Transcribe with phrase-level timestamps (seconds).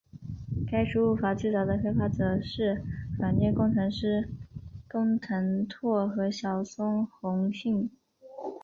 [0.65, 2.81] 该输入法最早的开发者是
[3.19, 4.27] 软件工程师
[4.89, 7.91] 工藤拓和小松弘幸。